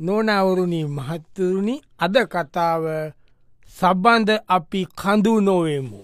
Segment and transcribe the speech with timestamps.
[0.00, 2.84] නොනවුරුණි මහත්තරුණි අද කතාව
[3.68, 6.00] සබන්ධ අපි කඳු නොවමු.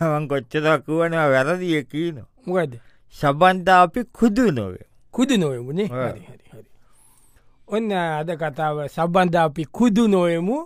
[0.00, 2.18] වන් කොච්චතක් වුවනවා වැරදිය කීන.
[2.46, 2.72] මොකද
[3.14, 4.86] සබන්ධ අපි කුදු නොවේ.
[5.14, 5.88] කුදු නොවමුණේ.
[7.68, 10.56] ඔන්න අද කතාව සබන්ධ අපි kudu නොයමු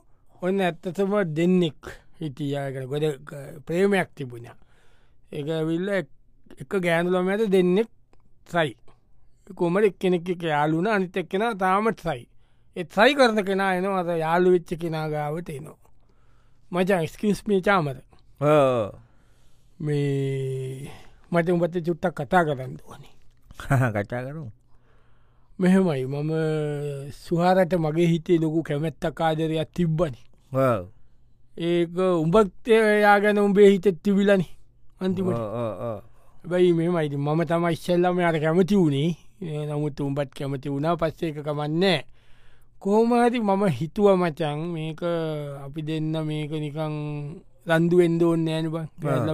[0.42, 1.80] ඔන්න ඇත්තතම දෙන්නෙක්
[2.20, 3.04] හිටියගෙන ගොඩ
[3.66, 4.46] ප්‍රේමයක් තිබුණ.
[5.32, 5.88] එක විල්ල
[6.60, 7.88] එක ගෑනුලම ඇත දෙන්නෙක්
[8.46, 8.76] සයි.
[9.54, 12.24] කොමට එක්කෙනෙක් එක යාලුන අනිත එක්කෙන තාමට සයි
[12.80, 15.78] එත් සයි කරන කෙනා එනවා අද යාලු වෙච්ච කෙනාගාවට එනවා.
[16.72, 17.96] මචා ස්කස්මී චාමර.
[19.80, 20.90] මේ
[21.32, 23.14] මට උඹත චුට්ටක් කතා කරන්න ඕනේ.
[23.94, 24.50] කටා කරු.
[25.58, 26.04] මෙහෙමයි.
[26.12, 26.32] මම
[27.24, 30.20] සුහරට මගේ හිතේ ලොකු කැමැත්ත කාදරයක් තිබ්බනි.
[31.58, 34.46] ඒක උඹත් එයා ගැන උඹේ හිත තිවිලනි
[35.00, 35.40] අන්තිමට.
[36.50, 39.10] බැයි මෙමයිති මම තමයි ඉස්සල්ලම යට කැමති වුණේ.
[39.68, 40.96] නමුත් උඹත් කැමති වුණා.
[41.00, 42.00] පස්සේ එක කමන්නේ
[42.82, 45.02] කෝමහති මම හිතුව මචන් මේක
[45.64, 46.94] අපි දෙන්න මේක නිකං
[47.68, 48.76] රන්දු එන්දෝන්න ෑන බ.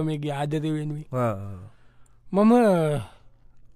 [0.03, 1.07] මේක ආදර වෙනුවේ
[2.33, 2.51] මම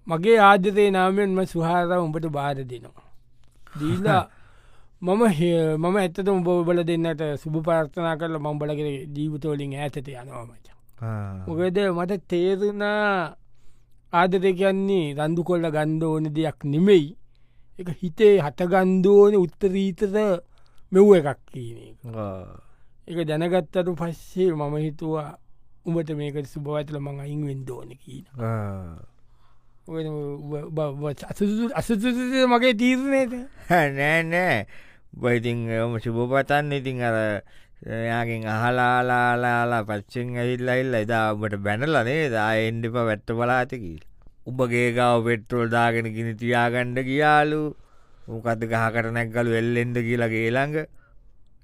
[0.08, 3.06] මගේ ආදරේ නාමෙන්ම සුහාර උඹට බාර දෙනවා.
[3.80, 4.24] දීලා
[5.02, 5.22] මම
[5.78, 10.68] මම ඇත්තත උඹ බල දෙන්නට සුභ පාර්ථනා කරල මම්බලගෙන ජීවිතෝලින් ඇතට යනවා මච.
[11.48, 13.36] මොකද මට තේරුණා
[14.14, 17.08] ආදරය කියන්නේ රන්දු කොල්ල ගන්ධ ඕන දෙයක් නෙමෙයි
[17.80, 20.16] එක හිතේ හටගන්දෝන උත්තරීතර
[20.92, 23.20] මෙව්ව එකක් කියන එක.
[23.28, 25.30] දැනගත්තට පස්සේ මම හිතුවා
[25.86, 28.26] උඹට මේක සුභවතල මං අයින් වෙන්දෝන කියන.
[31.80, 33.34] අසුතු මගේ තීරණයට
[33.70, 34.58] නෑ නෑ
[35.14, 37.18] බයිතින් ඔම සුභපතන්න ඉතින් අර
[37.86, 44.00] යාගෙන් අහලාලාලාලා පච්චෙන් ඇහිල්ලයිල්ල එදා ඔබට බැනලනේ දා එන්ඩිප වැත්ත බලාතකී.
[44.48, 47.62] උබගේ ගව පෙට්‍රෝල් දාගෙන ගිනි තියාගණ්ඩ කියාලු
[48.28, 50.88] උකත ගහකට නැක්ගලු එල්ලෙන්ඩ කියලගේ ළඟ.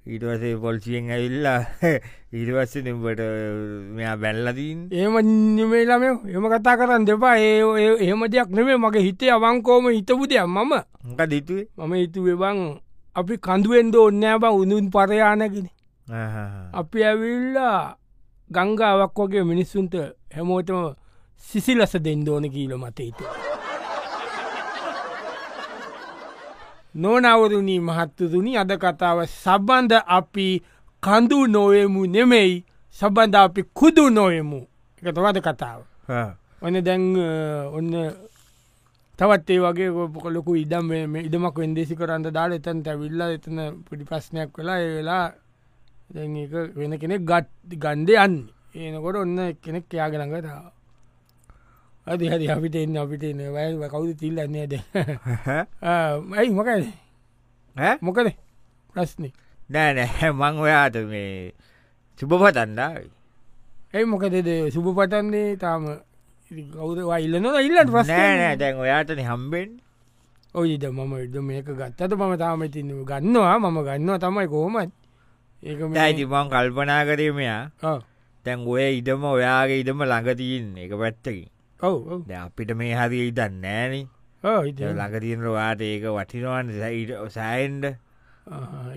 [0.04, 1.60] ඊටවසේ පොල්සියෙන් ඇවිල්ලා
[2.36, 3.20] ඊටවස්ස නිම්බට
[3.96, 5.14] මෙයා බැල්ලදීන් ඒම
[5.56, 7.62] නිමේලම එම කතා කරන්න දෙපා ඒ
[8.04, 10.44] එහෙම දෙයක් නෙමේ මගේ හිතේ අවංකෝම හිතපු දෙයක්.
[10.46, 10.56] මම
[11.04, 12.60] මොක දිතුවේ මම හිතුවේ බං
[13.16, 14.44] අපි කඳුවෙන්ද ඔන්නෑ බ.
[14.52, 15.68] උනුන් පරයානගෙන
[16.80, 17.96] අපි ඇවිල්ලා
[18.50, 19.94] ගංගාවක් වගේ මිනිස්සුන්ට
[20.34, 20.92] හැමෝටම
[21.48, 23.30] සිසිලස දෙන්න ඕන කියීල මත හිතුව.
[26.94, 30.62] නොනවරුණී මහත්තතුනි අද කතාව සබන්ධ අපි
[31.02, 32.64] කඳු නොයමු නෙමෙයි
[32.96, 34.60] සබන්ධ අපි කුදු නොයමු
[35.02, 35.80] එක තවද කතාව.
[36.62, 37.02] ඔන්න දැන්
[37.72, 37.90] ඔන්න
[39.18, 44.58] තවත් ඒ වගේ පොකොලොකු ඉදම් මේ ඉදමක් වෙන්දේසි කරන්න දාල එතන් ඇවිල්ලා එතන පිටි ප්‍රශ්නයක්
[44.58, 45.26] වෙලා ඒ වෙලා
[46.10, 48.38] දැන් ඒක වෙන කෙනෙක් ගත් ගන්ඩ යන්න
[48.74, 50.48] ඒනකොට ඔන්න කෙනෙක් යාගෙනඟට
[52.06, 53.40] අදි හරි අපිට එන්න අපිට එන්න.
[53.52, 54.74] වැය කවුද තිල්ලන්නේ ද
[55.82, 56.88] ඇයි මොකද?
[58.00, 58.34] මොකද?
[58.94, 59.30] ප්‍රශ්නය
[59.70, 61.52] නෑ නෑ මං ඔයාට මේ
[62.20, 63.08] සුභපතන්ඩායි
[63.94, 65.88] ඇයි මොකදද සුභ පටන්නේ තාම
[66.50, 69.70] කවුදවා ඉල්ලන ඉල්ලට ප්‍රස් නෑනෑ දැන් ඔයාටන හම්බෙන්
[70.54, 73.58] ඔයිද මම ඉද මේක ගත්තට මම තාම තින්න ගන්නවා.
[73.58, 74.92] මම ගන්නවා තමයි කොහොමත්.
[75.62, 77.98] ඒක ඇයිති මං කල්පනා කරමයා ඔව්.
[78.44, 81.50] තැන් ඔය ඉඩම ඔයාගේ ඉඩම ළඟතිීන් එක පැත්තකින්
[81.80, 84.08] ඔව් අපිට මේ හරි ඉදන්න නෑන
[84.44, 84.96] ඔව් ඉතින්.
[84.96, 86.72] ළඟතිීන් වාට ඒක වටිනවන්
[87.30, 87.84] සෑන්ඩ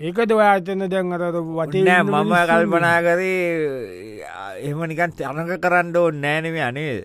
[0.00, 2.34] ඒකද ඔයාතන දැන් අර වටේ නෑ ඉන්න මම.
[2.48, 4.24] කල්පනා කරේ
[4.62, 7.04] එහම නිකන් තරඟ කරන්න ඕන්න නෑනම අනේ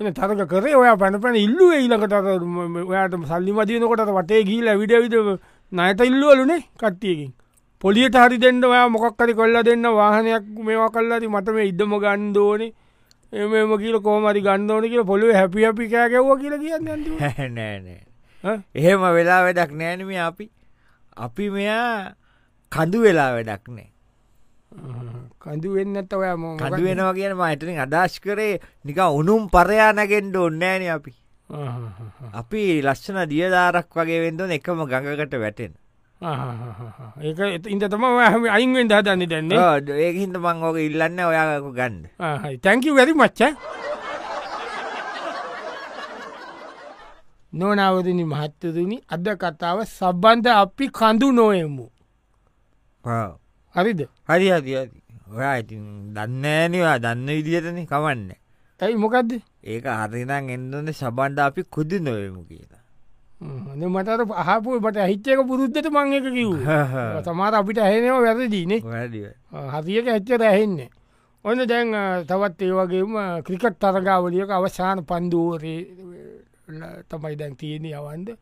[0.00, 2.14] එන තරක කරේ ඔය පැන පැන ඉල්ලුව ඊලකට
[2.84, 5.16] ඔයාට සල්ලි මතියනකොට වටේ ගීල විඩ විද
[5.72, 7.32] නයට ඉල්ලුවලුනේ කට්ටියකින්.
[7.82, 11.92] පොලියට හරි දෙන්න ඔයා මොකක්කරි කොල්ල දෙන්න වාහනයක් මේවා කල්ලාති මට මේ ඉඩම
[13.34, 16.84] ගණ්දෝනේ එම කියල කෝමරි ගණ්ඩෝන කියල පොළුව හැපි අපි කෑකැව්ව කියල කියන්න.
[17.56, 18.00] නෑනෑ?
[18.74, 20.50] එහෙම වෙලා වැඩක් නෑනම අපි.
[21.16, 22.14] අපි මෙයා
[22.72, 23.88] කඳු වෙලා වැඩක් නෑ.
[25.40, 31.14] කඳු වෙන්නත් ඔය කඳු වෙනවා කියන මහිතනින් අදශ් කරේ නික උනුම් පරයානගෙන්ඩ ඔන්නෑන අපි.
[32.32, 35.74] අපි ලස්සන දියදාරක් වගේ වෙන්දන එකම ගඟකට වැටෙන
[36.24, 39.58] ඒක ඉට තම හම අයින්ෙන් දදන්න දැන්නේ
[40.00, 42.04] ඒහින්ද මං ඕක ඉල්ලන්න ඔයාක ගන්ඩ
[42.60, 43.40] තැංකි වැරි මච්ච
[47.52, 51.86] නොනවදනි මහත්තතුනි අද කතාව සබන්ධ අපි කඳු නොයමු.
[53.74, 54.00] හරිද?
[54.28, 54.72] හරි හරි
[55.30, 55.84] ඔයා ඉතින්
[56.14, 58.30] දන්නෑනවා දන්න විදිහටන කවන්න
[58.80, 59.30] ඇයි මොකක්ද
[59.64, 62.83] ඒක හරිනම් එන්නන සබන්ඩ අපි කුදි නොවමු කියලා
[63.44, 66.52] මටර පහපු මට හිච්චක පුරුද්ධට මං එක කිව්
[67.24, 69.26] තමාර අපිට ඇහෙනව වැරදීනේ වැඩිය
[69.74, 70.88] හරික ඇච්චට ඇහෙන්නේ
[71.44, 71.92] ඔන්න දැන්
[72.24, 75.80] තවත් ඒ වගේම ක්‍රිකට් තරගාවලියක අවසාන පන්දුවරේ
[77.08, 78.34] තමයි දැන් තියෙන අවන්ද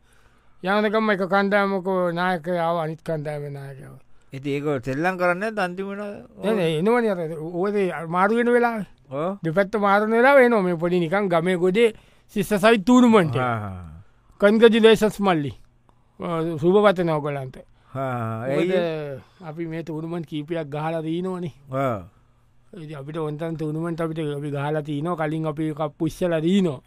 [0.63, 3.93] යනකම එක කණ්ඩෑමකෝ නායකයාව අනිත් කණ්ඩෑම නායකව
[4.33, 6.01] ඇති ඒක සෙල්ලම් කරන්න දන්තිමට
[6.45, 7.09] එනවන
[7.55, 7.75] ඕද
[8.09, 8.77] මාරුවෙන වෙලා
[9.43, 11.89] දෙපැත්ත මාරණ වෙලා වෙන මේ පොඩි නිකන් ගමය ගොඩේ
[12.35, 13.35] සිස්ස සයි තුරුමට
[14.43, 15.51] කන්ගජිලේසස් මල්ලි.
[17.95, 19.21] ඇයි?
[19.41, 21.53] අපි මේ තුරුමන් කීපයක් ගහලා දීනවනේ
[22.99, 26.81] අපිට ඔන්තන් තුරුමට අපිට අපි ගහලා තියන කලින් අපි පුස්සල දීනවා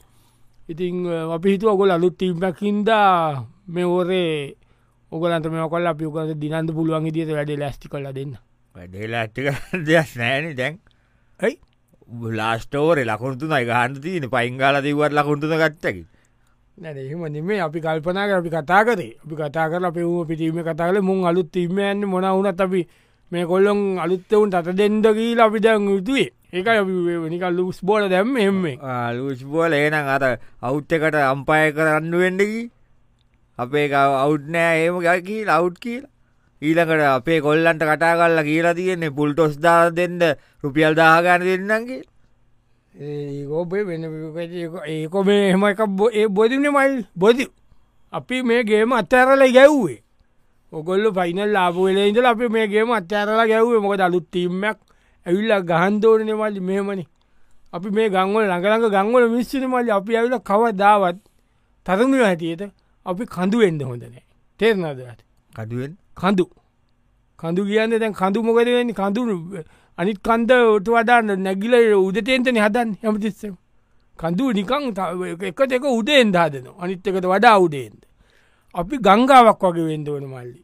[0.69, 0.94] ඉතින්
[1.37, 2.91] අපි හිතු ඔගොල අලුත් තිීමකින්ද
[3.69, 4.56] මේ ඕරේ
[5.12, 8.35] ඔගලන්ට මේ කොල් අපි ඔකද දිනන්ද පුළුවන් දිට වැඩ ලස්ටි කල දෙන්න.
[8.75, 9.47] වැඩේලා ඇටික
[9.87, 10.76] දෙයක් නෑන දැන්.
[11.41, 11.56] ඇයි?
[12.38, 16.05] ලාස්ටෝරේ ලකුණුතු නයි ගහන්ට තියන පයිංගාල දීවට ලකුණුතුන ගත්තකි
[16.78, 19.12] නැ එහෙම නෙමේ අපි කල්පනා කර අපි කතා කරේ.
[19.25, 22.81] අපි කතා කර අප වූ පිටීම කතාල මුන් අලුත් තිීමයන්න මොන වුනත් අපි
[23.32, 26.69] මේ කොල්ලොන් අලුත්තවුන් අත දෙන්ඩ කියීල අපි දැන් යුතුවේ ඒක
[27.32, 28.76] නිකල් ලුස් බෝල දැම්ම එෙම්මේ
[29.17, 30.25] ලූස් බෝල ඒනම් අත
[30.62, 32.62] අවුත්තකට අම්පාය කරන්න වෙන්ඩකි
[33.58, 36.05] අපේ අවු්නෑ ඒම ගකී ලවුට් කියල.
[36.62, 40.20] ඊළකට අපේ කොල්ලන්ට කටා කල්ල කියලා තියෙන්නේ පුල්ටොස් දා දෙන්න
[40.62, 42.05] රුපියල් දාගන්න දෙන්නන්ගේ
[43.00, 44.04] ඒකෝබේ වෙන
[44.87, 45.81] ඒක මේ එහෙම එක
[46.12, 47.46] ඒ බොදින මයිල් බොදි.
[48.12, 50.00] අපි මේ ගේම අත්තරල ගැව්වේ.
[50.72, 53.81] ඔගොල්ල පයිනල් ලාබුවල ඉඳල අපි මේ ගේම අත්තරලා ගැව්වේ.
[53.81, 54.78] මොක අලුත් තීමයක්
[55.26, 57.04] ඇවිල්ල ගහන්දෝනන මල්ලි මෙමනි
[57.72, 59.90] අපි මේ ගංවල ළඟළඟ ගංවල මිස්සන මල්ලි.
[59.90, 61.19] අපි ඇවිල කව දාවත්
[61.87, 62.62] තරමය හැටියට
[63.06, 64.25] අපි කඳු එන්ද හොඳනෑ
[64.60, 65.20] තේරනදට
[65.54, 66.44] කඩුවෙන් කඳු
[67.38, 67.62] කඳු.
[67.69, 69.37] කියන්න දැන් කඳු මොකදවෙන්නේ කඳුරු
[69.98, 73.54] අනිත් කන්ද ඔට වඩාන්න නැගිල උදතේන්තන හදන් හැමතිස්සම
[74.19, 74.84] කඳු නිකං
[75.43, 78.00] එකට එක උදෙන් දාදන අනිත් එකට වඩා උඩේන්ද
[78.75, 80.60] අපි ගංගාවක් වගේ වෙන්ඩ වන මල්ලි.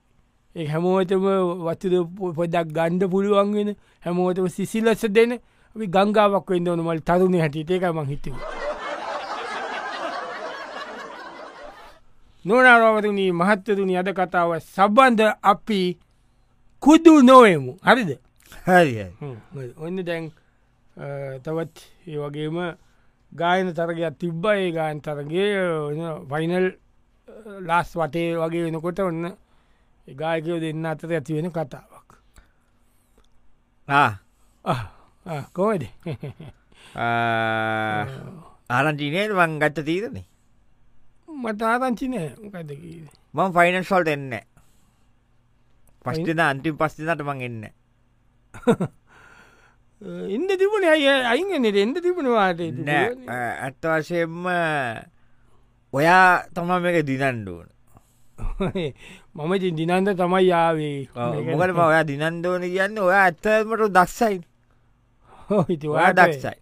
[0.56, 1.24] ඒ හැමෝතම
[1.66, 1.94] වතුද
[2.36, 3.70] පොදක් ගණ්ඩ පුළුවන්ගෙන
[4.04, 5.32] හැමෝතම සිසිලස දෙන
[5.76, 8.36] අපි ගංගාවක් වෙන්ඩ වන මල් තරුණ හැටි ඒකම හිතුව.
[12.44, 15.80] නොනරවතුනී මහත්තතුනි අද කතාව සබන්ධ අපි
[16.82, 17.72] කුදු නොවමු.
[17.82, 18.10] හරිද?
[18.66, 19.06] හරි
[19.76, 20.24] ඔන්න දැන්
[21.44, 21.76] තවත්
[22.06, 22.58] ඒ වගේම
[23.32, 24.44] ගායන තරගයක් තිබ්බ.
[24.46, 25.48] ඒ ගායන් තරගේ
[26.30, 26.66] ෆයිනල්
[27.68, 29.22] ලාස් වටේ වගේ වෙනකොට ඔන්න
[30.08, 32.08] ගායකයෝ දෙන්න අතර ඇති වෙන කතාවක්.
[35.56, 35.82] කෝද
[38.68, 40.26] ආරන්ටිනයට වන් ගත්ත තීරන්නේ
[41.42, 42.82] මට ආරංචිනය මොකදක
[43.34, 44.34] මං ෆයිනන්ස්වල්ට එන්න
[46.04, 47.64] පස්තින අන්තිම පස්තිනට මං එන්න
[50.28, 54.46] ඉන්ද තිබුණ අය අයිගෙනෙට එන්ඩ තිබුණවාට ඇත්ත වශයෙන්ම
[55.92, 57.68] ඔයා තමා මේක දිනන්ඩුවන
[59.36, 61.08] මම දිනන්ද තමයි යාවේ
[61.48, 64.40] මොකට ඔයා දිනන්දෝන කියන්න ඔයා ඇත්තමට දක්සයි
[65.68, 66.58] හිතුවා දක්සයි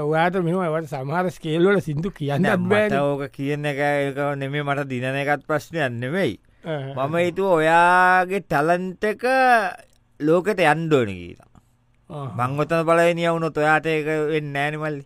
[0.00, 2.46] ඔයාට මෙම වට සමහර ස්කේල්වල සිින්දු කියන්න
[2.96, 9.24] ඕක කියන්න එක එක නෙමේ මට දිනන එකත් ප්‍රශ්නයන් නෙවෙයි මම හිතුව ඔයාගේ ටැලන්ට එක
[10.20, 11.50] ලෝකට යන්්ඩෝන කියලා.
[12.10, 15.04] මංගොතන බලනිය වුණු ඔයාට ඒක වෙන්න ෑනිමල්ලි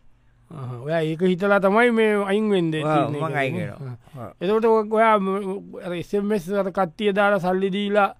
[0.51, 5.17] ඔයා ඒක හිතලා තමයි මේ අයින් වෙන්ද එතකට ඔයා
[5.95, 8.11] එසමස් කට්ටිය දාලා සල්ලි දීලා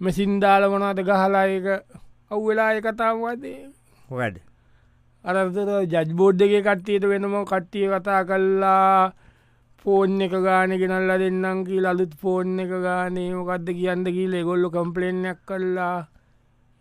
[0.00, 1.66] මෙසින් දාල වනාද ගහලා ඒක
[2.30, 3.60] අව්වෙලා ඒ කතාවදේ
[4.08, 4.36] වැඩ
[5.24, 9.12] අරතර ජජ්බෝඩ්ඩගේ කට්ටියට වෙනම කට්ටිය කතා කල්ලා
[9.84, 15.40] ෆෝන් එක ගාන ගෙනල්ල දෙන්නම් කිය අලුත් ෆෝන් එක ගානේ මොකක්ද කියන්න කියීල ගොල්ලො කම්පලේනයක්
[15.48, 15.96] කල්ලා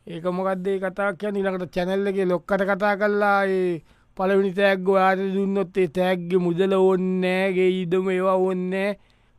[0.07, 3.81] ඒක මොකක්දේ කතා කිය නිලකට චැනල්ලගේ ලොක්කට කතා කල්ලා ඒ
[4.17, 8.91] පලවිනි තෑග්ග යාත දුන්නොත්තේ තෑග්ගෙ මුදල ඔන්නෑගේ ඉදම ඒවා ඔන්නෑ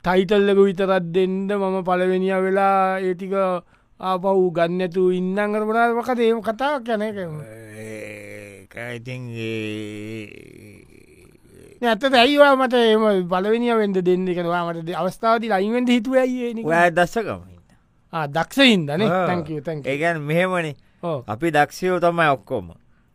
[0.04, 3.34] ටයිතල්ලක විතරත් දෙන්න මම පලවෙනිිය වෙලා ඒටික
[4.00, 7.02] ආපහු ගන්නඇතු ඉන්නංගර බනාද මකද ඒම කතා කැන
[8.92, 9.22] ඉතින්
[11.82, 14.28] ඇත ඇයිවා මට එම බලවෙනිිය වෙන්ද දෙන්න?
[14.28, 17.55] එකවා මට අවස්ථාවති අයිවෙන්ට හිතුව ඔය දස්සකම
[18.34, 19.00] දක්ෂයින්දන.
[19.66, 20.72] තැන් ඒගැන් මෙහෙමනි.
[21.32, 22.68] අපි දක්ෂයෝ තමයි ඔක්කොම.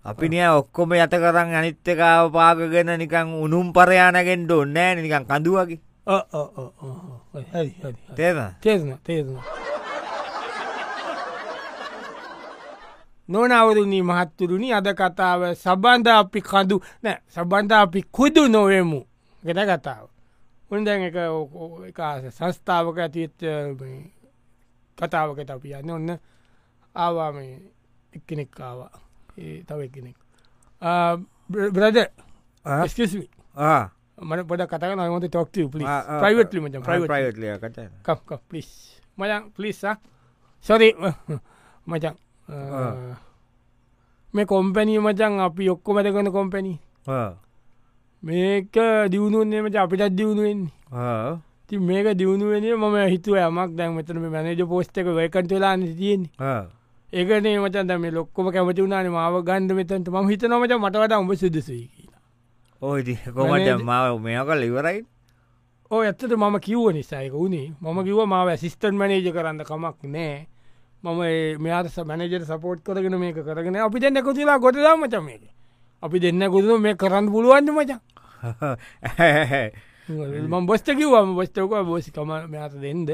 [0.06, 5.80] අපි නිය ඔක්කොම යත කරන්න අනිත්තකාව පාගගෙන නිකං උනුම් පරයානගෙන්ට ඔන්නෑ නිකං කඳුවගේ.
[8.62, 9.38] තේන තේරන
[13.30, 19.00] නොනවරුණී මහත්තුරුණි අද කතාව සබන්ධ අපි කඳු නෑ සබන්ධ අපි කුදු නොවමු.
[19.44, 20.06] ගෙට කතාව
[20.72, 21.18] උන්දැන් එක
[22.36, 23.38] සංස්ථාවක ඇතිත්
[24.98, 25.92] කතාවකට අපි යන්න.
[25.92, 26.10] ඔන්න
[26.96, 27.38] ආවාම
[28.14, 28.92] එක්කෙනෙක් ආවා.
[29.38, 30.18] ඒ තව එකෙනෙක්
[31.74, 31.98] බ්‍රද
[32.88, 33.28] ස්කස්මි
[34.22, 35.56] මන පොඩ කතක නමත ටොක්ට
[36.22, 37.78] ප්‍රයිවටලි මච ප්‍රයිවටලිය කට
[38.50, 38.70] පලිස්
[39.18, 39.80] මයන් පලිස්
[40.66, 40.90] සොරි
[41.88, 42.16] මචන්
[44.34, 46.78] මේ කොම්පැනී මචන් අපි ඔක්කො මැතකන කොම්පැනී
[48.24, 48.76] මේක
[49.12, 50.72] දියුණුවන්නේමට අපිටත් දියුණුවෙන්නේ
[51.72, 53.76] ති මේක දියුණුවෙන මම හිතුව යමක්.
[53.78, 56.24] දැන් මෙතන මැනජ පෝස්්ක වයකටලා තියෙන
[57.14, 60.10] ඒකනේ මචන් දම ලොක්කොම කැමති වුණන මාව ගන්ඩ මෙතන්ට.
[60.10, 62.20] ම හිත නොමට මට වඩ උඹ සිදුසයි කියලා.
[62.82, 65.00] ඕයි කොමට මාව මෙය කල් ඉවරයි
[65.92, 67.72] ඕ ඇත්තට මම කිව්ව නිසායක වුණේ.
[67.80, 70.48] මම කිව මාව සිිස්ටන් මනේජ කරන්න කමක් නෑ
[71.04, 71.22] මම
[71.64, 75.48] මෙයාට මැනජර සපෝට් කරගෙන මේක කරගෙන අපි දෙන්න කොතිලා ගොටදා මච මේක.
[76.04, 78.00] අපි දෙන්න කොතුම මේ කරන්න පුළුවන්ද මචා
[80.10, 83.10] ම බොස්ට කිව්වම බොස්ටක බෝසිකම මෙයාත දෙන්ද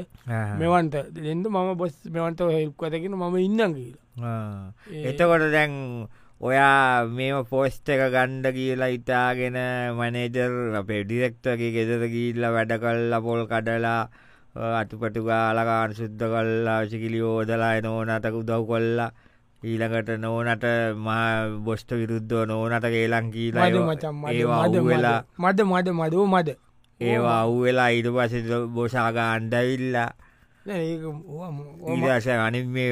[0.57, 5.75] මෙවන්ට දෙන්න මම බොස් මෙවන්ට හෙල්කතගෙන මම ඉන්න කියලා එතකොට දැන්
[6.41, 9.57] ඔයා මේම පෝස්්ට එක ගණ්ඩ කියලා ඉතාගෙන
[9.93, 14.01] මනේජර් අපේ ඩිරෙක්ටගේ ගෙදර ගීල්ල වැඩ කල්ලා පොල් කඩලා
[14.75, 19.11] අතුපටු ගාලකාන සුද්ධ කල්ලා සිකිලි ෝදලා නෝනට උදව් කොල්ලා
[19.61, 20.63] ඊළඟට නෝනට
[20.99, 23.67] මා බොස්ට විරුද්ධව නෝනට ගේලං කියලා
[24.29, 26.57] ඒවා වෙලා මද මද මදෝ මද
[27.01, 28.33] ඒවා අව් වෙලා ඊට පස
[28.75, 30.11] බොසාගා අන්ඩවිල්ලා
[30.67, 32.91] ඊදස අනි මේ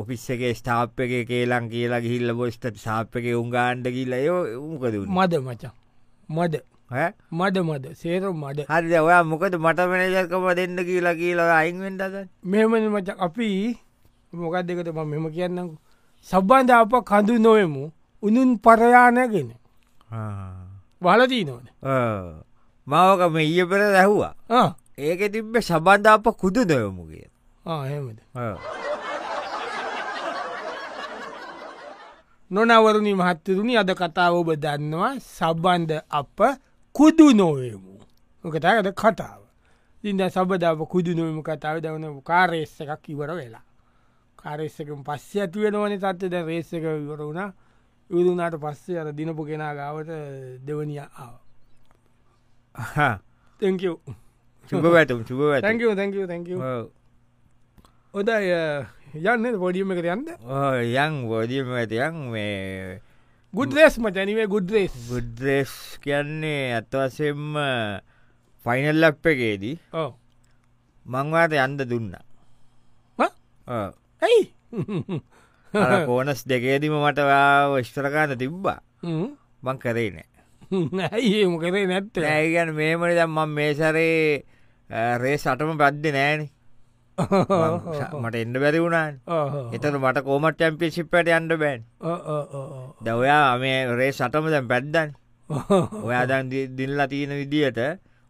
[0.00, 5.32] ඔෆිස් එක ස්ථාප් එක කේලං කියලා ගිහිල්ල බොස්ට සාප් එක උන්ගාන්ඩ කියල්ල ඒ උකද මද
[5.46, 5.72] මචා.
[6.28, 6.54] මද.
[7.32, 7.84] මද මද.
[7.94, 8.58] සේරු මද.
[8.68, 13.08] හරි ඔයා මොකද මට මනජකම දෙන්න කියලා කියලා අයින්වෙන්ටද මෙමන මච.
[13.18, 13.76] අපි
[14.32, 15.76] මොකක් දෙකට ම මෙම කියන්නකු
[16.28, 17.90] සබ්බන්ධ අප කඳු නොයමු
[18.22, 19.50] උනුන් පරයානගෙන
[21.02, 21.64] වලදී නොන
[22.90, 24.34] මාවක මේ ඊය පෙර දැහවා
[24.98, 27.28] ඒක තිබ්බ සබන්ධ අප කුදු නොයමු කිය
[27.90, 28.18] හෙමද
[32.50, 35.20] නොනවරුණි මහත්තරුණි අද කතාව ඔබ දන්නවා.
[35.20, 36.38] සබන්ධ අප
[36.94, 37.94] කුදු නොවමු
[38.44, 39.40] ඕකතකද කතාව.
[40.04, 43.62] ඉද සබදාව කුදු නොවම කතාව දවන කාරේස්ස එකක් ඉවර වෙලා.
[44.38, 47.52] කාරෙස්සකම පස්සේ ඇතිවෙන වන තත්වද රේස්සක ඉවර වුණා.
[48.10, 50.10] ඉවරුනාට පස්සේ අර දිනපු කෙනා ගාවට
[50.66, 51.49] දෙවනිය ආව
[53.60, 53.82] තැක
[54.70, 56.46] සුබ වැටම් සුබ තැක තැක තැක
[58.14, 58.54] ඔදයි
[59.10, 60.26] යන්න පොඩියම එක යන්න
[61.04, 63.00] යං බෝඩියම ඇතියන් මේ
[63.54, 65.72] ගුඩ්රෙස් මචනිවේ ගුඩ්රෙස් ගුඩ්රෙස්
[66.04, 67.58] කියන්නේ ඇත්වසෙම්ම
[68.64, 69.76] ෆයිනල් ලප් එකේදී
[71.06, 72.14] මංවාට යන්ද දුන්න.
[73.68, 74.42] ඇයි?
[76.06, 77.20] කෝනස් දෙකේදීම මට
[77.90, 78.78] ස්්‍රකාන්න තිබ්බා.
[79.62, 80.29] මං කරේ නෑ
[80.70, 82.16] ඇයි මොකරේ නැත්ත?
[82.32, 84.44] ඇයිගැන මේමට දම්ම මේ සරේ
[85.22, 86.42] රේ සටම බද්ධ නෑන.
[88.22, 89.16] මට එන්න බැරි වුණාන්.
[89.76, 91.82] එතන මට කෝමට ටැම්පි සිප්පට අන්ඩ බෑන්.
[93.06, 95.16] දවයා මේ රේ සටම දැම් පැද්දන්.
[96.06, 97.80] ඔයා දන් දිල්ලා තියෙන විදිහට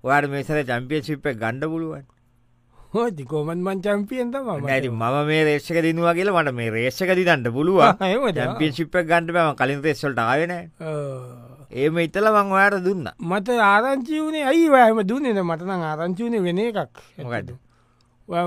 [0.05, 2.09] ඔයාට මේසර චම්පිය සිප්ප ගණ්ඩ පුළුවන්.
[2.95, 7.53] හෝති කෝමන් මන් චම්පියන්ත ම ඇති මම මේ රේෂක දිනවා කියලා මට මේ රේෂක දිදන්ට
[7.59, 7.85] පුළුව
[8.41, 10.57] චම්පිය සිප්ප ගණඩ ම කලින් රේස්සල්ට ආවෙන
[11.71, 13.09] ඒම ඉතල මං ඔයාට දුන්න.
[13.31, 17.03] මට ආරංචි වනේ ඇයි වෑම දුන්නන මටන ආරංචිවන වෙන එකක්.
[17.25, 17.51] මොකද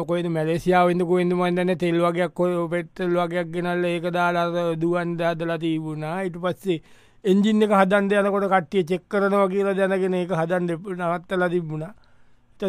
[0.10, 6.18] කොයිද මැලේසියාවන්න කොයිද මන්දන්න තෙල්වගයක් කොය පෙට්ටල් වගයක් ගෙනල්ල ඒක දාලා දුවන් දාදලා තිබුණා.
[6.28, 6.82] ඉට පස්සේ
[7.26, 11.94] එන්ජින්න එක හදන්ද යනකොට කට්ටිය චෙක් කරනවා කියලා දැනගෙන ඒක හදන් නවත්තලා තිබුණා.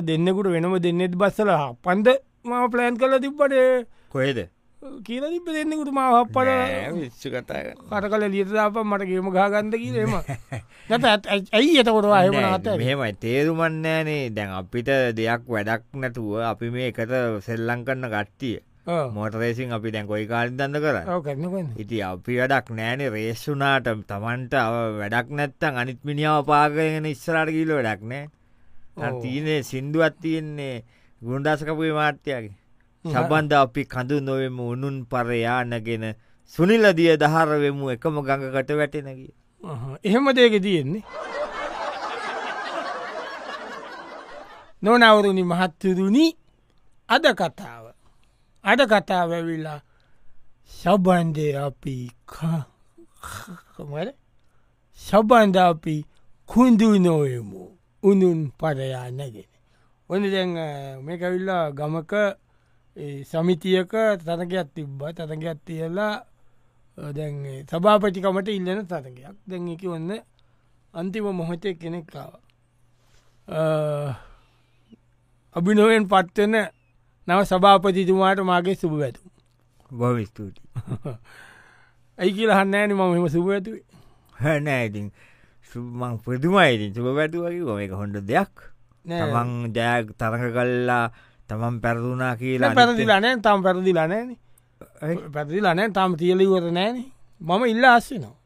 [0.08, 1.50] දෙන්නෙකුට වෙනම දෙන්නෙත් බස්සල
[1.84, 2.08] පන්ද
[2.44, 4.38] ම ප්ලෑන් කල තිබ්බට කොේද
[4.84, 6.48] කියල තිබ දෙන්නෙකුට ම හප්පල
[6.94, 10.12] විච්ච කතා කට කල ලියතදාප මට ගේම ගාගන්ද කියීම
[11.54, 13.12] ඇයි එතකොට අයම අත මෙහෙමයි.
[13.16, 18.60] තේරුමන්නෑනේ දැන් අපිට දෙයක් වැඩක් නැතුව අපි මේ එකට සෙල්ලං කරන්න ගට්ටිය
[19.10, 20.96] මෝටරේසින් අපි දැන් කොයි කාලිදන්න කර
[21.76, 24.54] ඉති අපි වැඩක් නෑනේ රේස්සුනාට තමන්ට
[24.98, 28.28] වැඩක් නැත්තන් අනිත් මිනිාව පාගගෙන ඉස්සරට කියල වැඩක් නෑ.
[29.22, 30.84] තියනේ සින්දුවත් තියෙන්නේ
[31.22, 32.52] ගුණ්ඩාසකපුේ මාට්‍යයාගේ
[33.04, 36.04] සබන්ධ අපි කඳු නොවෙම උනුන් පරයානගෙන
[36.52, 39.32] සුනිලදිය දහරවෙමු එකම ගඟකට වැටෙනගේ
[40.04, 41.04] එහෙම දේක තියෙන්නේ.
[44.82, 46.26] නොනවරුණි මහත්තරුණි
[47.08, 47.84] අද කතාව.
[48.64, 49.80] අද කතාවැවිලා
[50.70, 51.96] සබන්ධය අපි
[54.98, 55.96] සබන්ධ අපි
[56.48, 57.62] කුන්දු නොයමු
[58.02, 59.50] උනුන් පරයා නැගෙන
[60.10, 60.50] ඔන්න දැන්
[61.04, 62.12] මේකවිල්ලා ගමක
[62.96, 65.00] සමිතියක තනකයක් තිබ්බ.
[65.10, 66.24] තනකයක් තියලා
[66.98, 70.10] දැන් සභාපටිකමට ඉල්ලන තරකයක් දැන් එක ඔන්න
[70.94, 72.32] අන්තිම මොහොතේ කෙනෙක්කාව
[75.56, 76.54] අභිනොවෙන් පත්වන
[77.28, 79.22] නව සභාපතිතුමාට මාගේ සුභ ඇතු
[79.90, 80.60] බව ස්තුති
[82.18, 83.84] ඇයි කියලා හන්නෑන මම මෙම සුභ ඇතුවේ
[84.36, 85.10] හැනෑඉතින්
[85.72, 88.54] සුමං ප්‍රතුමයිඉතින් සුභ පැතුවගේ එක හොඳ දෙයක්.
[89.04, 91.06] තමන් ජයක් තරක කල්ලා
[91.48, 94.36] තමන් පැරදුනා කියලා පැරදිලානෑ තම පැරදිලානෑන
[95.34, 97.02] පැරදිලානෑ තම තියලිවර නෑන
[97.40, 98.36] මම ඉල්ල අස්සනවා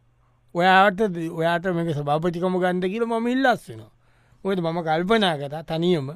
[0.55, 1.01] ඔයාට
[1.33, 3.93] ඔයාට මේක සභාපතිකම ගන්ධ කියල මම ඉල්ල අස්සනවා
[4.45, 6.09] ඔයට මම කල්පනා කතා තනියම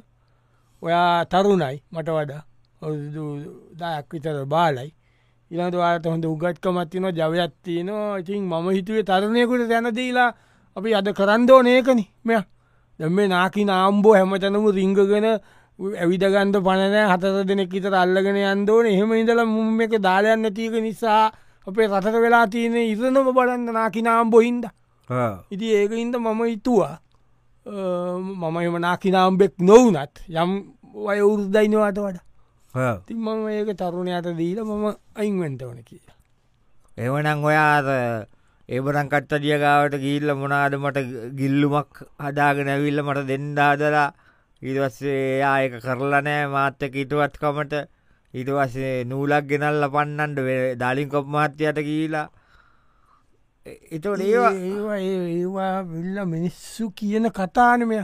[0.82, 2.42] ඔයා තරුණයි මට වඩා
[2.82, 4.90] දයක් විතර බාලයි.
[5.50, 10.30] ඉළට වාට හොඳ උගත්කමත්තින ජවයත්තියනවා ඉතින් මම හිතුවේ තරණයකුට දැනදීලා
[10.76, 12.40] අපි අද කරන්දෝ නේකන මෙය.
[12.98, 15.26] දැම නාකි නාම්බෝ හැමතනම රිංගගෙන
[15.78, 21.22] ඇවිදගන්ද පණන හතර දෙනෙක් ඉතර අල්ලගෙන අන්දෝන එහෙම ඉඳල මුම් එක දාලයන්න තියක නිසා
[21.66, 24.64] අපේ රටක වෙලා තියන ඉරනම බලන්න නාකි නාම්බොහින්ද
[25.54, 26.94] ඉති ඒක ඉන්ද මම හිතුවා
[27.66, 30.52] මම එම නාකිනාම්බෙක් නොවනත් යම්
[31.06, 32.94] වය උරුද්දයිනවාට වඩා.
[33.06, 36.16] ති මම ඒක තරුණයට දීල මම අයින්වෙන්ට වන කියලා.
[36.98, 37.88] එවනං ඔයාද
[38.68, 40.98] ඒබරං කට්ට දියගාවට ගිල්ල මොනාද මට
[41.40, 44.08] ගිල්ලුමක් හදාගෙන ඇවිල්ල මට දෙන්ඩාදලා
[44.62, 47.75] ඉදවස්සේ ආයක කරලනෑ මාත්‍යක ඉටුවත්කමට
[48.35, 50.38] ඉටවස්සේ නූලක් ගෙනල්ල පන්නන්ට
[50.81, 52.28] දලින් කොප් මහත්‍යයට කියලා
[53.66, 57.99] එතට ඒවා ඒවා විල්ල මිනිස්සු කියන කතානමය.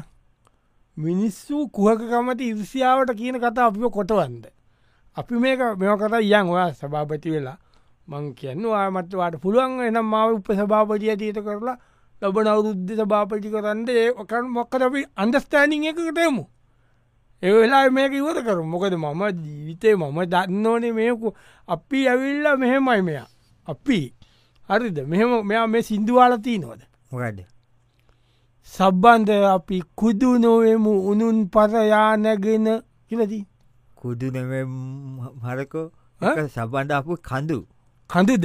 [0.96, 4.44] මිනිස්සු කුහකකමති ඉරිසියාවට කියන කතා අපිව කොටවන්ද.
[5.16, 7.58] අපි මේක මෙම කතා යන් ඔයා සභාපති වෙලා
[8.08, 11.78] මං කියන්නවා මටවාට පුළුවන් එනම් මාව උප සභාපතිය ඇතිීත කරලා
[12.22, 16.44] ලබන අවුරුද්ධ සභාපති කරන්න ඒකන් මොක්කද අපි අන්දස්ථානිං එකකටයමු.
[17.42, 21.28] ඒ වෙලා මේක ඉවර කරු මොකද මම ජීවිතේ මම දන්න ඕනේ මේකු
[21.68, 23.28] අපි ඇවිල්ල මෙහෙමයි මෙයා.
[23.66, 23.98] අපි.
[24.68, 24.98] හරිද?
[25.10, 26.80] මෙහෙම මෙයා මේ සිින්දුවාලතිී නොද
[27.12, 27.38] මොකඩ
[28.72, 32.66] සබ්බන්ධ අපි කුදු නොවමු උනුන් පරයානැගෙන
[33.08, 33.44] කියලදී
[33.96, 34.26] කුදු
[35.44, 35.88] හරකෝ.
[36.54, 37.58] සබන්ඩ අපපු කඳු.
[38.10, 38.44] කඳුද